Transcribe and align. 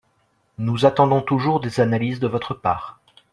Nous 0.57 0.87
attendons 0.87 1.21
toujours 1.21 1.59
des 1.59 1.79
analyses 1.79 2.19
de 2.19 2.25
votre 2.27 2.55
part 2.55 3.01